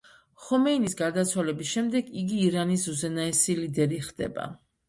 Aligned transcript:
ხომეინის 0.45 0.95
გარდაცვალების 1.01 1.69
შემდეგ 1.73 2.09
იგი 2.23 2.39
ირანის 2.47 2.89
უზენაესი 2.95 3.59
ლიდერი 3.63 4.05
ხდება. 4.09 4.53